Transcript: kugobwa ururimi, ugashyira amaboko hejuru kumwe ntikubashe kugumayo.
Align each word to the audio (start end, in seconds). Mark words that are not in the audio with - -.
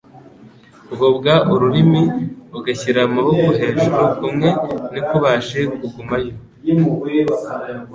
kugobwa 0.87 1.31
ururimi, 1.53 2.03
ugashyira 2.57 2.99
amaboko 3.07 3.47
hejuru 3.59 3.97
kumwe 4.17 4.49
ntikubashe 4.89 5.59
kugumayo. 5.77 6.33